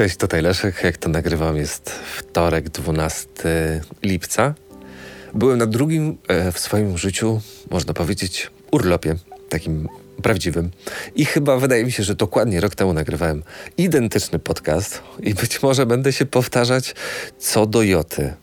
Cześć, 0.00 0.16
tutaj 0.16 0.42
Leszek. 0.42 0.82
Jak 0.84 0.96
to 0.96 1.08
nagrywam, 1.08 1.56
jest 1.56 1.90
wtorek, 1.90 2.68
12 2.68 3.28
lipca. 4.02 4.54
Byłem 5.34 5.58
na 5.58 5.66
drugim 5.66 6.18
e, 6.28 6.52
w 6.52 6.58
swoim 6.58 6.98
życiu, 6.98 7.40
można 7.70 7.94
powiedzieć, 7.94 8.50
urlopie, 8.70 9.16
takim 9.48 9.88
prawdziwym. 10.22 10.70
I 11.14 11.24
chyba 11.24 11.56
wydaje 11.56 11.84
mi 11.84 11.92
się, 11.92 12.02
że 12.02 12.14
dokładnie 12.14 12.60
rok 12.60 12.74
temu 12.74 12.92
nagrywałem 12.92 13.42
identyczny 13.76 14.38
podcast 14.38 15.02
i 15.22 15.34
być 15.34 15.62
może 15.62 15.86
będę 15.86 16.12
się 16.12 16.26
powtarzać 16.26 16.94
co 17.38 17.66
do 17.66 17.82
joty 17.82 18.34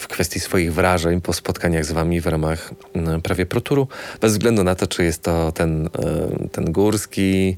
w 0.00 0.08
kwestii 0.08 0.40
swoich 0.40 0.74
wrażeń 0.74 1.20
po 1.20 1.32
spotkaniach 1.32 1.84
z 1.84 1.92
wami 1.92 2.20
w 2.20 2.26
ramach 2.26 2.70
mm, 2.94 3.22
prawie 3.22 3.46
proturu, 3.46 3.88
bez 4.20 4.32
względu 4.32 4.64
na 4.64 4.74
to, 4.74 4.86
czy 4.86 5.04
jest 5.04 5.22
to 5.22 5.52
ten, 5.52 5.86
e, 5.86 6.48
ten 6.52 6.72
górski, 6.72 7.56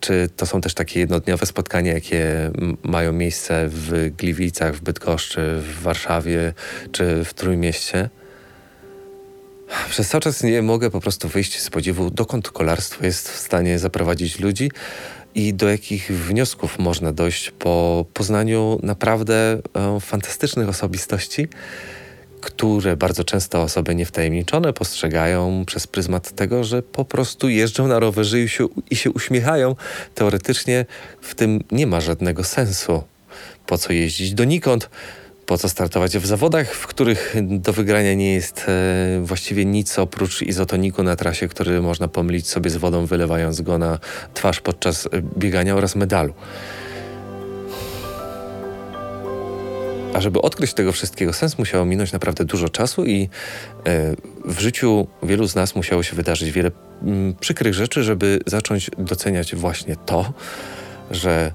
czy 0.00 0.28
to 0.36 0.46
są 0.46 0.60
też 0.60 0.74
takie 0.74 1.00
jednodniowe 1.00 1.46
spotkania, 1.46 1.92
jakie 1.92 2.50
mają 2.82 3.12
miejsce 3.12 3.68
w 3.68 4.10
Gliwicach, 4.16 4.74
w 4.74 4.80
Bydgoszczy, 4.80 5.58
w 5.60 5.82
Warszawie 5.82 6.52
czy 6.92 7.24
w 7.24 7.34
Trójmieście. 7.34 8.10
Przez 9.90 10.08
cały 10.08 10.20
czas 10.20 10.42
nie 10.42 10.62
mogę 10.62 10.90
po 10.90 11.00
prostu 11.00 11.28
wyjść 11.28 11.60
z 11.60 11.70
podziwu, 11.70 12.10
dokąd 12.10 12.50
kolarstwo 12.50 13.06
jest 13.06 13.28
w 13.28 13.36
stanie 13.36 13.78
zaprowadzić 13.78 14.40
ludzi 14.40 14.70
i 15.34 15.54
do 15.54 15.68
jakich 15.68 16.12
wniosków 16.12 16.78
można 16.78 17.12
dojść 17.12 17.50
po 17.50 18.04
poznaniu 18.14 18.78
naprawdę 18.82 19.34
e, 19.74 20.00
fantastycznych 20.00 20.68
osobistości, 20.68 21.48
które 22.40 22.96
bardzo 22.96 23.24
często 23.24 23.62
osoby 23.62 23.94
niewtajemniczone 23.94 24.72
postrzegają 24.72 25.64
przez 25.66 25.86
pryzmat 25.86 26.32
tego, 26.32 26.64
że 26.64 26.82
po 26.82 27.04
prostu 27.04 27.48
jeżdżą 27.48 27.88
na 27.88 27.98
rowerze 27.98 28.40
i 28.40 28.48
się, 28.48 28.68
i 28.90 28.96
się 28.96 29.10
uśmiechają. 29.10 29.76
Teoretycznie 30.14 30.86
w 31.20 31.34
tym 31.34 31.64
nie 31.70 31.86
ma 31.86 32.00
żadnego 32.00 32.44
sensu. 32.44 33.02
Po 33.66 33.78
co 33.78 33.92
jeździć 33.92 34.34
donikąd? 34.34 34.90
Po 35.52 35.58
co 35.58 35.68
startować 35.68 36.18
w 36.18 36.26
zawodach, 36.26 36.74
w 36.74 36.86
których 36.86 37.34
do 37.42 37.72
wygrania 37.72 38.14
nie 38.14 38.34
jest 38.34 38.64
e, 38.68 39.20
właściwie 39.22 39.64
nic 39.64 39.98
oprócz 39.98 40.42
izotoniku 40.42 41.02
na 41.02 41.16
trasie, 41.16 41.48
który 41.48 41.82
można 41.82 42.08
pomylić 42.08 42.48
sobie 42.48 42.70
z 42.70 42.76
wodą, 42.76 43.06
wylewając 43.06 43.60
go 43.60 43.78
na 43.78 43.98
twarz 44.34 44.60
podczas 44.60 45.08
biegania 45.36 45.74
oraz 45.74 45.96
medalu. 45.96 46.34
A 50.14 50.20
żeby 50.20 50.42
odkryć 50.42 50.74
tego 50.74 50.92
wszystkiego 50.92 51.32
sens, 51.32 51.58
musiało 51.58 51.84
minąć 51.84 52.12
naprawdę 52.12 52.44
dużo 52.44 52.68
czasu 52.68 53.04
i 53.04 53.22
e, 53.22 53.28
w 54.44 54.60
życiu 54.60 55.06
wielu 55.22 55.48
z 55.48 55.54
nas 55.54 55.76
musiało 55.76 56.02
się 56.02 56.16
wydarzyć 56.16 56.50
wiele 56.50 56.70
m, 57.02 57.34
przykrych 57.40 57.74
rzeczy, 57.74 58.02
żeby 58.02 58.40
zacząć 58.46 58.90
doceniać 58.98 59.54
właśnie 59.54 59.96
to, 59.96 60.32
że 61.10 61.52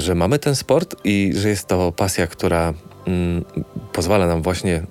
że 0.00 0.14
mamy 0.14 0.38
ten 0.38 0.56
sport 0.56 0.96
i 1.04 1.32
że 1.36 1.48
jest 1.48 1.66
to 1.66 1.92
pasja, 1.92 2.26
która 2.26 2.74
mm, 3.06 3.44
pozwala 3.92 4.26
nam 4.26 4.42
właśnie 4.42 4.82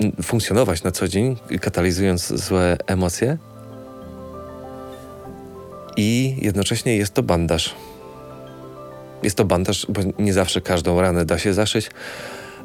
mm, 0.00 0.12
funkcjonować 0.22 0.82
na 0.82 0.90
co 0.90 1.08
dzień, 1.08 1.36
katalizując 1.60 2.26
złe 2.26 2.76
emocje. 2.86 3.38
I 5.96 6.36
jednocześnie 6.42 6.96
jest 6.96 7.14
to 7.14 7.22
bandaż. 7.22 7.74
Jest 9.22 9.36
to 9.36 9.44
bandaż, 9.44 9.86
bo 9.88 10.00
nie 10.18 10.32
zawsze 10.32 10.60
każdą 10.60 11.00
ranę 11.00 11.24
da 11.24 11.38
się 11.38 11.54
zaszyć. 11.54 11.90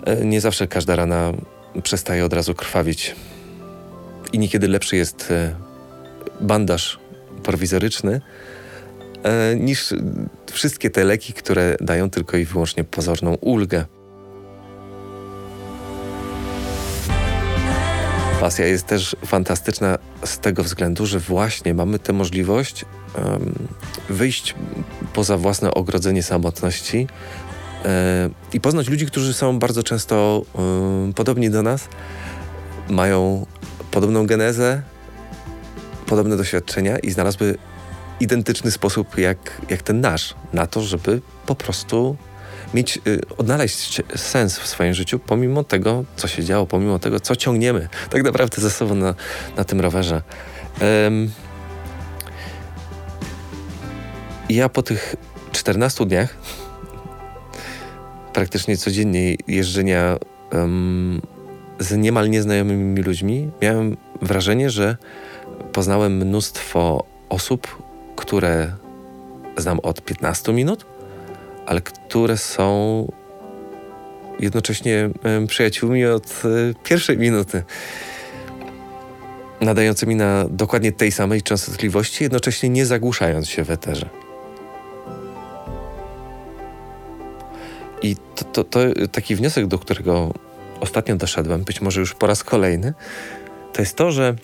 E, 0.06 0.26
nie 0.26 0.42
zawsze 0.42 0.68
każda 0.68 0.96
rana 0.96 1.34
przestaje 1.84 2.26
od 2.26 2.34
razu 2.34 2.54
krwawić. 2.54 3.16
I 4.34 4.40
niekiedy 4.40 4.68
lepszy 4.68 4.96
jest 4.96 5.32
e, 5.32 5.56
bandaż 6.42 7.00
prowizoryczny, 7.44 8.22
niż 9.60 9.94
wszystkie 10.52 10.90
te 10.90 11.04
leki, 11.04 11.34
które 11.34 11.76
dają 11.82 12.10
tylko 12.10 12.38
i 12.38 12.46
wyłącznie 12.46 12.84
pozorną 12.84 13.34
ulgę. 13.34 13.86
Pasja 18.40 18.66
jest 18.66 18.86
też 18.86 19.16
fantastyczna 19.26 19.98
z 20.24 20.40
tego 20.40 20.64
względu, 20.64 21.06
że 21.06 21.20
właśnie 21.20 21.74
mamy 21.74 22.00
tę 22.00 22.14
możliwość 22.14 22.86
um, 23.18 23.54
wyjść 24.10 24.56
poza 25.14 25.38
własne 25.38 25.74
ogrodzenie 25.74 26.24
samotności 26.24 27.08
um, 27.86 28.34
i 28.54 28.60
poznać 28.62 28.90
ludzi, 28.90 29.06
którzy 29.06 29.34
są 29.34 29.60
bardzo 29.60 29.84
często 29.84 30.42
podobni 31.16 31.50
do 31.50 31.64
nas, 31.64 31.88
mają 32.90 33.46
podobną 33.92 34.26
genezę, 34.26 34.82
podobne 36.06 36.38
doświadczenia 36.38 37.00
i 37.00 37.12
znalazły 37.12 37.58
identyczny 38.20 38.72
sposób 38.72 39.18
jak, 39.18 39.62
jak 39.70 39.82
ten 39.82 40.02
nasz, 40.02 40.36
na 40.54 40.68
to, 40.68 40.82
żeby 40.82 41.22
po 41.46 41.56
prostu 41.56 42.18
mieć, 42.74 43.00
y, 43.08 43.22
odnaleźć 43.38 44.02
sens 44.16 44.60
w 44.60 44.68
swoim 44.68 44.94
życiu, 44.94 45.20
pomimo 45.20 45.64
tego, 45.64 46.06
co 46.16 46.28
się 46.28 46.44
działo, 46.44 46.66
pomimo 46.66 47.00
tego, 47.00 47.20
co 47.20 47.36
ciągniemy 47.36 47.88
tak 48.10 48.24
naprawdę 48.24 48.62
ze 48.62 48.72
sobą 48.72 48.96
na, 48.96 49.16
na 49.58 49.64
tym 49.64 49.82
rowerze. 49.82 50.22
Ja 54.50 54.70
po 54.70 54.84
tych 54.84 55.16
14 55.52 56.06
dniach 56.06 56.38
praktycznie 58.34 58.78
codziennie 58.78 59.36
jeżdżenia 59.48 60.18
z 61.80 61.98
niemal 61.98 62.30
nieznajomymi 62.30 63.02
ludźmi, 63.02 63.52
miałem 63.62 63.98
wrażenie, 64.22 64.70
że 64.70 64.98
poznałem 65.74 66.18
mnóstwo 66.18 67.06
osób, 67.30 67.84
które 68.16 68.72
znam 69.58 69.80
od 69.80 70.02
15 70.02 70.54
minut, 70.54 70.86
ale 71.66 71.82
które 71.82 72.38
są 72.38 73.08
jednocześnie 74.40 75.10
przyjaciółmi 75.48 76.06
od 76.06 76.44
e, 76.46 76.74
pierwszej 76.84 77.18
minuty. 77.18 77.64
Nadającymi 79.62 80.16
na 80.16 80.46
dokładnie 80.50 80.92
tej 80.92 81.12
samej 81.12 81.42
częstotliwości, 81.42 82.24
jednocześnie 82.24 82.70
nie 82.70 82.86
zagłuszając 82.86 83.50
się 83.50 83.64
w 83.64 83.72
eterze. 83.72 84.10
I 88.02 88.16
to, 88.36 88.46
to, 88.46 88.64
to 88.64 88.80
taki 89.12 89.36
wniosek, 89.36 89.68
do 89.68 89.80
którego 89.80 90.34
ostatnio 90.80 91.16
doszedłem, 91.16 91.64
być 91.64 91.82
może 91.82 92.00
już 92.00 92.14
po 92.14 92.28
raz 92.28 92.44
kolejny, 92.44 92.94
to 93.74 93.82
jest 93.82 93.96
to, 93.96 94.12
że 94.12 94.36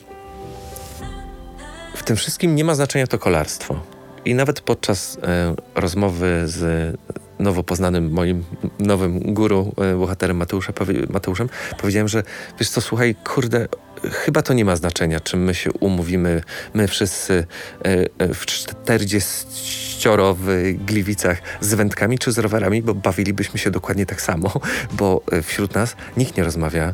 w 2.01 2.03
tym 2.03 2.15
wszystkim 2.15 2.55
nie 2.55 2.63
ma 2.63 2.75
znaczenia 2.75 3.07
to 3.07 3.19
kolarstwo. 3.19 3.79
I 4.25 4.35
nawet 4.35 4.61
podczas 4.61 5.17
e, 5.23 5.55
rozmowy 5.75 6.43
z 6.45 6.95
nowo 7.39 7.63
poznanym 7.63 8.11
moim 8.11 8.43
nowym 8.79 9.33
guru, 9.33 9.73
e, 9.77 9.95
bohaterem 9.95 10.37
Mateusza, 10.37 10.73
powie, 10.73 10.93
Mateuszem, 11.09 11.49
powiedziałem, 11.77 12.07
że 12.07 12.23
wiesz 12.59 12.69
co, 12.69 12.81
słuchaj, 12.81 13.15
kurde, 13.15 13.67
chyba 14.11 14.41
to 14.41 14.53
nie 14.53 14.65
ma 14.65 14.75
znaczenia, 14.75 15.19
czy 15.19 15.37
my 15.37 15.55
się 15.55 15.71
umówimy, 15.71 16.43
my 16.73 16.87
wszyscy 16.87 17.45
e, 17.85 18.05
e 18.17 18.33
w 18.33 18.45
40 18.45 19.45
w 20.35 20.73
Gliwicach 20.85 21.41
z 21.61 21.73
wędkami 21.73 22.19
czy 22.19 22.31
z 22.31 22.37
rowerami, 22.37 22.81
bo 22.81 22.93
bawilibyśmy 22.93 23.59
się 23.59 23.71
dokładnie 23.71 24.05
tak 24.05 24.21
samo, 24.21 24.51
bo 24.91 25.21
e, 25.31 25.41
wśród 25.41 25.75
nas 25.75 25.95
nikt 26.17 26.37
nie 26.37 26.43
rozmawia 26.43 26.93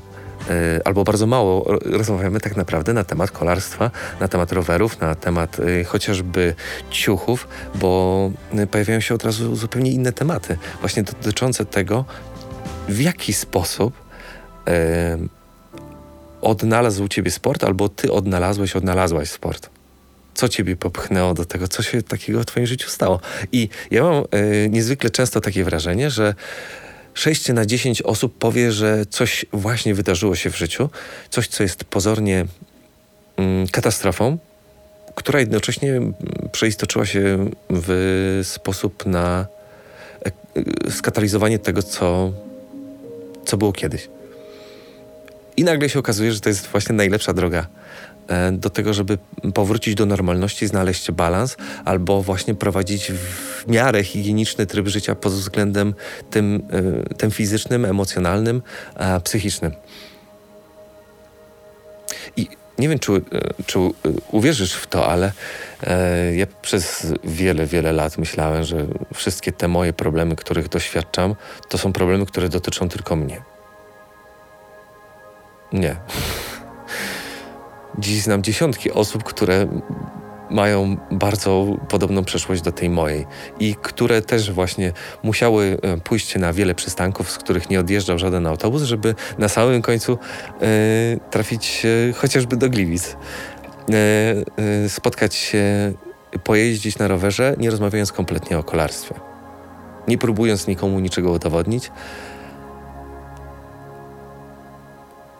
albo 0.85 1.03
bardzo 1.03 1.27
mało 1.27 1.65
rozmawiamy 1.85 2.39
tak 2.39 2.55
naprawdę 2.55 2.93
na 2.93 3.03
temat 3.03 3.31
kolarstwa, 3.31 3.91
na 4.19 4.27
temat 4.27 4.51
rowerów, 4.51 4.99
na 4.99 5.15
temat 5.15 5.57
e, 5.59 5.83
chociażby 5.83 6.55
ciuchów, 6.91 7.47
bo 7.75 8.31
e, 8.53 8.67
pojawiają 8.67 8.99
się 8.99 9.15
od 9.15 9.23
razu 9.23 9.55
zupełnie 9.55 9.91
inne 9.91 10.13
tematy, 10.13 10.57
właśnie 10.79 11.03
dotyczące 11.03 11.65
tego, 11.65 12.05
w 12.89 13.01
jaki 13.01 13.33
sposób 13.33 14.07
odnalazł 16.41 17.07
ciebie 17.07 17.31
sport, 17.31 17.63
albo 17.63 17.89
ty 17.89 18.11
odnalazłeś, 18.11 18.75
odnalazłaś 18.75 19.29
sport 19.29 19.69
co 20.37 20.49
ciebie 20.49 20.75
popchnęło 20.75 21.33
do 21.33 21.45
tego, 21.45 21.67
co 21.67 21.83
się 21.83 22.03
takiego 22.03 22.41
w 22.41 22.45
twoim 22.45 22.67
życiu 22.67 22.89
stało. 22.89 23.19
I 23.51 23.69
ja 23.91 24.03
mam 24.03 24.23
y, 24.35 24.69
niezwykle 24.69 25.09
często 25.09 25.41
takie 25.41 25.63
wrażenie, 25.63 26.09
że 26.09 26.35
6 27.17 27.49
na 27.49 27.65
10 27.65 28.01
osób 28.01 28.37
powie, 28.37 28.71
że 28.71 29.05
coś 29.05 29.45
właśnie 29.53 29.93
wydarzyło 29.93 30.35
się 30.35 30.49
w 30.49 30.57
życiu, 30.57 30.89
coś, 31.29 31.47
co 31.47 31.63
jest 31.63 31.83
pozornie 31.83 32.45
mm, 33.37 33.67
katastrofą, 33.67 34.37
która 35.15 35.39
jednocześnie 35.39 36.01
przeistoczyła 36.51 37.05
się 37.05 37.49
w 37.69 38.39
sposób 38.43 39.05
na 39.05 39.47
e, 40.85 40.91
skatalizowanie 40.91 41.59
tego, 41.59 41.83
co, 41.83 42.31
co 43.45 43.57
było 43.57 43.73
kiedyś. 43.73 44.09
I 45.57 45.63
nagle 45.63 45.89
się 45.89 45.99
okazuje, 45.99 46.31
że 46.31 46.39
to 46.39 46.49
jest 46.49 46.67
właśnie 46.67 46.95
najlepsza 46.95 47.33
droga 47.33 47.67
E, 47.67 48.16
do 48.51 48.69
tego, 48.69 48.93
żeby 48.93 49.17
powrócić 49.53 49.95
do 49.95 50.05
normalności, 50.05 50.67
znaleźć 50.67 51.11
balans 51.11 51.57
albo 51.85 52.21
właśnie 52.21 52.55
prowadzić 52.55 53.11
w 53.11 53.67
miarę 53.67 54.03
higieniczny 54.03 54.65
tryb 54.65 54.87
życia 54.87 55.15
pod 55.15 55.33
względem 55.33 55.93
tym, 56.29 56.67
e, 57.09 57.15
tym 57.15 57.31
fizycznym, 57.31 57.85
emocjonalnym, 57.85 58.61
psychicznym. 59.23 59.71
I 62.37 62.47
nie 62.77 62.89
wiem, 62.89 62.99
czy, 62.99 63.11
e, 63.13 63.19
czy 63.65 63.79
uwierzysz 64.31 64.73
w 64.73 64.87
to, 64.87 65.07
ale 65.07 65.31
e, 65.83 66.35
ja 66.35 66.45
przez 66.61 67.13
wiele, 67.23 67.65
wiele 67.65 67.91
lat 67.91 68.17
myślałem, 68.17 68.63
że 68.63 68.85
wszystkie 69.13 69.51
te 69.51 69.67
moje 69.67 69.93
problemy, 69.93 70.35
których 70.35 70.69
doświadczam, 70.69 71.35
to 71.69 71.77
są 71.77 71.93
problemy, 71.93 72.25
które 72.25 72.49
dotyczą 72.49 72.89
tylko 72.89 73.15
mnie. 73.15 73.41
Nie. 75.73 75.95
Dziś 77.97 78.21
znam 78.21 78.43
dziesiątki 78.43 78.91
osób, 78.91 79.23
które 79.23 79.67
mają 80.49 80.97
bardzo 81.11 81.65
podobną 81.89 82.23
przeszłość 82.23 82.61
do 82.61 82.71
tej 82.71 82.89
mojej 82.89 83.25
i 83.59 83.75
które 83.81 84.21
też 84.21 84.51
właśnie 84.51 84.93
musiały 85.23 85.77
e, 85.81 85.97
pójść 85.97 86.35
na 86.35 86.53
wiele 86.53 86.75
przystanków, 86.75 87.31
z 87.31 87.37
których 87.37 87.69
nie 87.69 87.79
odjeżdżał 87.79 88.19
żaden 88.19 88.47
autobus, 88.47 88.83
żeby 88.83 89.15
na 89.37 89.49
samym 89.49 89.81
końcu 89.81 90.17
e, 90.61 90.67
trafić 91.29 91.83
chociażby 92.15 92.57
do 92.57 92.69
Gliwic. 92.69 93.17
E, 93.93 94.89
spotkać 94.89 95.35
się, 95.35 95.93
pojeździć 96.43 96.97
na 96.97 97.07
rowerze, 97.07 97.55
nie 97.57 97.69
rozmawiając 97.69 98.11
kompletnie 98.11 98.57
o 98.57 98.63
kolarstwie. 98.63 99.15
Nie 100.07 100.17
próbując 100.17 100.67
nikomu 100.67 100.99
niczego 100.99 101.31
udowodnić, 101.31 101.91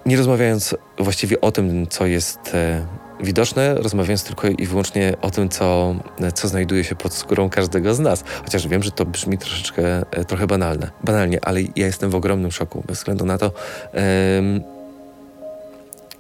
nie 0.08 0.18
rozmawiając 0.18 0.76
właściwie 1.00 1.42
o 1.42 1.52
tym, 1.52 1.88
co 1.88 2.06
jest 2.06 2.40
e, 2.54 2.86
widoczne, 3.20 3.76
rozmawiając 3.76 4.24
tylko 4.24 4.48
i 4.48 4.66
wyłącznie 4.66 5.14
o 5.22 5.32
tym, 5.32 5.50
co, 5.50 5.96
co 6.34 6.48
znajduje 6.48 6.84
się 6.84 6.96
pod 6.96 7.14
skórą 7.14 7.50
każdego 7.50 7.96
z 7.96 8.00
nas. 8.00 8.24
Chociaż 8.44 8.68
wiem, 8.68 8.84
że 8.84 8.92
to 8.92 9.06
brzmi 9.06 9.38
troszeczkę, 9.38 10.06
e, 10.12 10.26
trochę 10.26 10.48
banalne, 10.48 10.92
banalnie, 11.04 11.46
ale 11.46 11.62
ja 11.62 11.86
jestem 11.86 12.10
w 12.10 12.16
ogromnym 12.16 12.52
szoku, 12.52 12.84
bez 12.88 12.98
względu 12.98 13.26
na 13.26 13.38
to, 13.38 13.52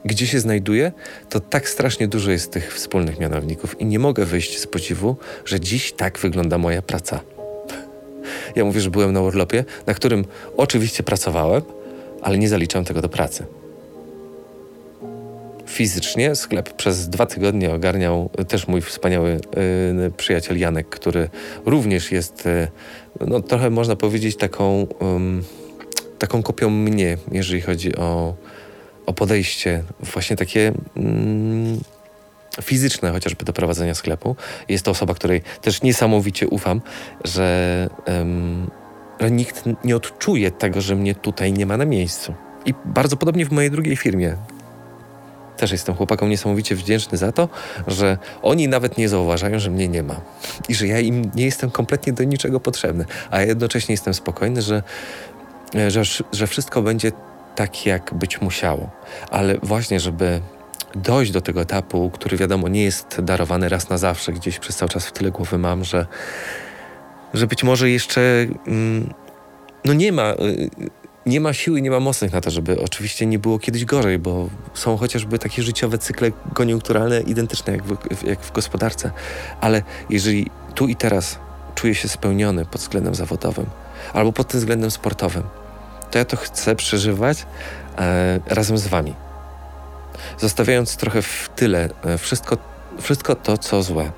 gdzie 0.06 0.28
się 0.28 0.40
znajduję, 0.40 0.92
to 1.30 1.40
tak 1.40 1.69
strasznie 1.69 2.07
dużo 2.07 2.31
jest 2.31 2.51
tych 2.51 2.74
wspólnych 2.74 3.19
mianowników 3.19 3.81
i 3.81 3.86
nie 3.86 4.00
mogę 4.00 4.25
wyjść 4.25 4.60
z 4.60 4.68
podziwu, 4.68 5.16
że 5.45 5.60
dziś 5.60 5.92
tak 5.92 6.19
wygląda 6.19 6.57
moja 6.57 6.81
praca. 6.81 7.19
Ja 8.56 8.66
mówię, 8.66 8.81
że 8.81 8.90
byłem 8.90 9.13
na 9.13 9.22
urlopie, 9.22 9.66
na 9.88 9.94
którym 9.94 10.25
oczywiście 10.57 11.04
pracowałem, 11.04 11.62
ale 12.22 12.38
nie 12.38 12.50
zaliczam 12.50 12.86
tego 12.86 13.01
do 13.01 13.10
pracy 13.10 13.56
fizycznie 15.77 16.35
sklep 16.35 16.74
przez 16.74 17.09
dwa 17.09 17.25
tygodnie 17.25 17.74
ogarniał 17.74 18.29
też 18.47 18.68
mój 18.68 18.81
wspaniały 18.81 19.39
y, 20.07 20.12
przyjaciel 20.18 20.59
Janek, 20.59 20.89
który 20.89 21.29
również 21.65 22.12
jest, 22.12 22.45
y, 22.45 22.68
no 23.27 23.41
trochę 23.41 23.69
można 23.69 23.95
powiedzieć, 23.95 24.38
taką, 24.38 24.83
y, 24.83 26.18
taką 26.19 26.44
kopią 26.44 26.69
mnie, 26.69 27.18
jeżeli 27.31 27.62
chodzi 27.62 27.95
o, 27.95 28.35
o 29.06 29.13
podejście 29.13 29.83
właśnie 30.00 30.35
takie 30.35 30.74
mm, 30.95 31.80
fizyczne 32.62 33.12
chociażby 33.12 33.45
do 33.45 33.53
prowadzenia 33.53 33.95
sklepu. 33.95 34.35
Jest 34.69 34.85
to 34.85 34.91
osoba, 34.91 35.13
której 35.13 35.41
też 35.62 35.81
niesamowicie 35.81 36.47
ufam, 36.47 36.81
że, 37.23 37.89
że 39.19 39.31
nikt 39.31 39.63
nie 39.83 39.95
odczuje 39.95 40.51
tego, 40.51 40.81
że 40.81 40.95
mnie 40.95 41.15
tutaj 41.15 41.53
nie 41.53 41.65
ma 41.65 41.77
na 41.77 41.85
miejscu. 41.85 42.33
I 42.65 42.73
bardzo 42.85 43.18
podobnie 43.18 43.45
w 43.45 43.51
mojej 43.51 43.71
drugiej 43.71 43.95
firmie, 43.95 44.38
też 45.57 45.71
jestem 45.71 45.95
chłopakom 45.95 46.30
niesamowicie 46.30 46.75
wdzięczny 46.75 47.18
za 47.18 47.31
to, 47.31 47.50
że 47.88 48.18
oni 48.42 48.68
nawet 48.68 48.98
nie 48.98 49.09
zauważają, 49.09 49.59
że 49.59 49.69
mnie 49.69 49.88
nie 49.88 50.04
ma. 50.04 50.21
I 50.69 50.75
że 50.75 50.88
ja 50.88 51.00
im 51.00 51.31
nie 51.36 51.45
jestem 51.45 51.71
kompletnie 51.71 52.13
do 52.13 52.24
niczego 52.24 52.59
potrzebny. 52.59 53.06
A 53.31 53.42
jednocześnie 53.42 53.94
jestem 53.94 54.13
spokojny, 54.13 54.62
że, 54.62 54.83
że, 55.88 56.01
że 56.31 56.48
wszystko 56.48 56.81
będzie 56.81 57.12
tak, 57.56 57.86
jak 57.86 58.13
być 58.13 58.42
musiało. 58.42 58.89
Ale 59.31 59.57
właśnie, 59.63 60.00
żeby 60.00 60.42
dojść 60.95 61.31
do 61.31 61.42
tego 61.42 61.62
etapu, 61.62 62.09
który 62.09 62.38
wiadomo 62.38 62.68
nie 62.68 62.83
jest 62.83 63.21
darowany 63.21 63.69
raz 63.69 63.89
na 63.89 63.98
zawsze, 63.98 64.33
gdzieś 64.33 64.59
przez 64.59 64.75
cały 64.75 64.89
czas 64.89 65.07
w 65.07 65.12
tyle 65.12 65.31
głowy 65.31 65.57
mam, 65.57 65.83
że, 65.83 66.06
że 67.33 67.48
być 67.48 67.63
może 67.63 67.89
jeszcze 67.89 68.21
mm, 68.68 69.13
no 69.86 69.94
nie 69.94 70.12
ma 70.12 70.33
y, 70.33 70.69
nie 71.27 71.41
ma 71.41 71.53
siły, 71.53 71.81
nie 71.81 71.91
ma 71.91 72.00
mocnych 72.00 72.33
na 72.33 72.41
to, 72.41 72.51
żeby 72.51 72.81
oczywiście 72.81 73.25
nie 73.25 73.39
było 73.39 73.59
kiedyś 73.59 73.85
gorzej, 73.85 74.19
bo 74.19 74.50
są 74.74 74.97
chociażby 74.97 75.39
takie 75.39 75.63
życiowe 75.63 75.97
cykle 75.97 76.31
koniunkturalne 76.53 77.21
identyczne 77.21 77.74
jak 77.74 77.83
w, 77.83 78.24
jak 78.27 78.41
w 78.41 78.51
gospodarce. 78.51 79.12
Ale 79.62 79.83
jeżeli 80.09 80.50
tu 80.75 80.88
i 80.88 80.95
teraz 80.95 81.39
czuję 81.75 81.95
się 81.95 82.07
spełniony 82.07 82.65
pod 82.65 82.81
względem 82.81 83.15
zawodowym 83.15 83.65
albo 84.13 84.33
pod 84.33 84.47
tym 84.47 84.59
względem 84.59 84.91
sportowym, 84.91 85.44
to 86.12 86.18
ja 86.18 86.25
to 86.25 86.38
chcę 86.38 86.75
przeżywać 86.75 87.45
e, 87.97 88.39
razem 88.47 88.77
z 88.77 88.88
Wami. 88.88 89.13
Zostawiając 90.38 90.97
trochę 90.97 91.21
w 91.21 91.50
tyle 91.56 91.89
e, 92.03 92.18
wszystko, 92.18 92.57
wszystko 93.01 93.35
to, 93.35 93.57
co 93.57 93.83
złe 93.83 94.12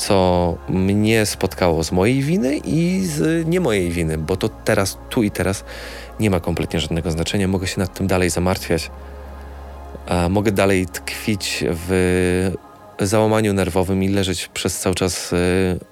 co 0.00 0.56
mnie 0.68 1.26
spotkało 1.26 1.84
z 1.84 1.92
mojej 1.92 2.22
winy 2.22 2.56
i 2.56 3.06
z 3.06 3.46
nie 3.48 3.60
mojej 3.60 3.90
winy, 3.90 4.18
bo 4.18 4.36
to 4.36 4.48
teraz, 4.48 4.98
tu 5.10 5.22
i 5.22 5.30
teraz 5.30 5.64
nie 6.20 6.30
ma 6.30 6.40
kompletnie 6.40 6.80
żadnego 6.80 7.10
znaczenia. 7.10 7.48
Mogę 7.48 7.66
się 7.66 7.80
nad 7.80 7.94
tym 7.94 8.06
dalej 8.06 8.30
zamartwiać. 8.30 8.90
A 10.06 10.28
mogę 10.28 10.52
dalej 10.52 10.86
tkwić 10.86 11.64
w 11.68 12.52
załamaniu 13.00 13.52
nerwowym 13.52 14.02
i 14.02 14.08
leżeć 14.08 14.48
przez 14.48 14.78
cały 14.78 14.94
czas 14.94 15.32
y, 15.32 15.36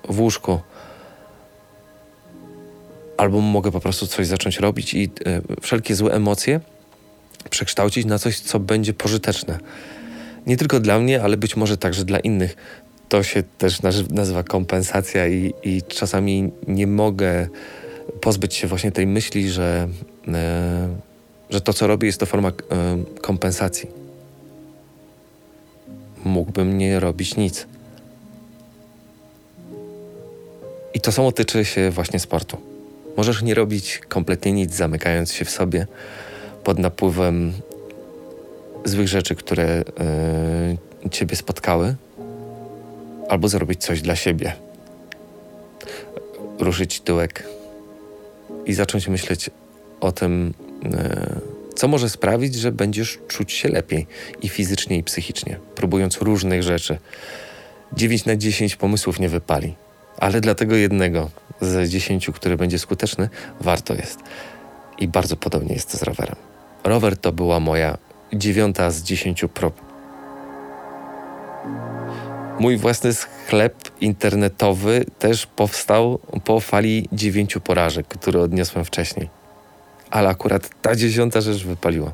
w 0.08 0.20
łóżku. 0.20 0.60
Albo 3.16 3.40
mogę 3.40 3.72
po 3.72 3.81
prostu 3.81 4.06
coś 4.06 4.26
zacząć 4.26 4.58
robić 4.58 4.94
i 4.94 5.05
y, 5.05 5.60
wszelkie 5.60 5.94
złe 5.94 6.12
emocje 6.12 6.60
przekształcić 7.50 8.06
na 8.06 8.19
coś, 8.19 8.40
co 8.40 8.60
będzie 8.60 8.93
pożyteczne. 8.93 9.58
Nie 10.46 10.56
tylko 10.56 10.81
dla 10.81 10.99
mnie, 10.99 11.22
ale 11.22 11.37
być 11.37 11.56
może 11.56 11.76
także 11.76 12.05
dla 12.05 12.19
innych. 12.19 12.56
To 13.08 13.22
się 13.22 13.43
też 13.43 13.81
nazywa 14.10 14.43
kompensacja 14.43 15.28
i, 15.28 15.55
i 15.62 15.82
czasami 15.82 16.50
nie 16.69 16.87
mogę 16.87 17.49
pozbyć 18.20 18.55
się 18.55 18.66
właśnie 18.66 18.93
tej 18.93 19.06
myśli, 19.06 19.50
że, 19.50 19.88
e, 20.28 20.88
że 21.50 21.60
to, 21.60 21.72
co 21.72 21.87
robię, 21.87 22.06
jest 22.06 22.20
to 22.20 22.26
forma 22.26 22.49
e, 22.49 22.52
kompensacji. 23.20 23.90
Mógłbym 26.25 26.78
nie 26.78 27.00
robić 27.00 27.37
nic. 27.37 27.66
I 30.94 31.00
to 31.00 31.12
samo 31.12 31.32
tyczy 31.32 31.64
się 31.64 31.90
właśnie 31.90 32.20
sportu. 32.20 32.56
Możesz 33.16 33.43
nie 33.43 33.55
robić 33.55 34.00
kompletnie 34.08 34.52
nic, 34.52 34.75
zamykając 34.75 35.32
się 35.32 35.44
w 35.44 35.50
sobie 35.50 35.87
pod 36.64 36.78
napływem 36.78 37.52
złych 38.84 39.08
rzeczy, 39.08 39.34
które 39.34 39.84
y, 41.05 41.08
ciebie 41.10 41.37
spotkały, 41.37 41.94
albo 43.29 43.49
zrobić 43.49 43.85
coś 43.85 44.03
dla 44.03 44.17
siebie. 44.17 44.53
Ruszyć 46.59 47.01
tyłek, 47.01 47.45
i 48.69 48.75
zacząć 48.75 49.08
myśleć 49.08 49.51
o 50.01 50.13
tym, 50.13 50.55
e, 50.85 51.41
co 51.75 51.89
może 51.89 52.08
sprawić, 52.08 52.55
że 52.55 52.73
będziesz 52.73 53.19
czuć 53.29 53.53
się 53.53 53.69
lepiej 53.69 54.06
i 54.43 54.49
fizycznie, 54.49 54.97
i 54.97 55.03
psychicznie, 55.03 55.58
próbując 55.75 56.19
różnych 56.19 56.63
rzeczy. 56.63 56.99
9 57.93 58.25
na 58.25 58.37
10 58.37 58.77
pomysłów 58.77 59.20
nie 59.20 59.29
wypali, 59.29 59.75
ale 60.19 60.41
dlatego 60.41 60.77
jednego 60.77 61.31
z 61.61 61.91
10, 61.91 62.31
który 62.35 62.56
będzie 62.56 62.79
skuteczny, 62.79 63.29
warto 63.61 63.94
jest. 63.94 64.19
I 64.99 65.08
bardzo 65.08 65.37
podobnie 65.37 65.75
jest 65.75 65.99
z 65.99 66.03
rowerem. 66.03 66.37
Rower 66.85 67.17
to 67.17 67.32
była 67.32 67.61
moja 67.61 67.99
dziewiąta 68.32 68.91
z 68.91 69.03
10 69.03 69.44
prób 69.55 69.88
Mój 72.58 72.77
własny 72.77 73.15
sklep 73.15 73.74
internetowy 74.00 75.05
też 75.19 75.46
powstał 75.46 76.19
po 76.44 76.60
fali 76.60 77.08
dziewięciu 77.12 77.60
porażek, 77.60 78.08
które 78.08 78.41
odniosłem 78.41 78.84
wcześniej. 78.84 79.31
Ale 80.10 80.29
akurat 80.29 80.70
ta 80.82 80.96
dziesiąta 80.96 81.41
rzecz 81.41 81.65
wypaliła. 81.65 82.12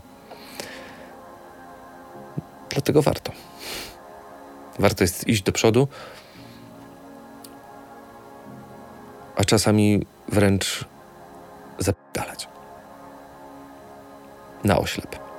Dlatego 2.71 3.03
warto. 3.03 3.33
Warto 4.79 5.05
jest 5.05 5.29
iść 5.29 5.43
do 5.43 5.53
przodu, 5.53 5.89
a 9.37 9.45
czasami 9.45 10.07
wręcz 10.29 10.85
zapalać. 11.79 12.49
Na 14.65 14.79
oślep. 14.79 15.34